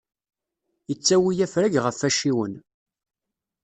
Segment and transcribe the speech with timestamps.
[0.93, 2.53] Ittawi afrag ɣef acciwen.